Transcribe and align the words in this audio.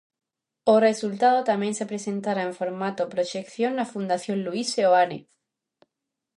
O 0.73 0.75
resultado 0.87 1.39
tamén 1.49 1.73
se 1.79 1.89
presentará 1.91 2.41
en 2.49 2.53
formato 2.59 3.03
proxección 3.13 3.71
na 3.75 3.89
Fundación 3.93 4.37
Luís 4.45 4.67
Seoane. 4.75 5.19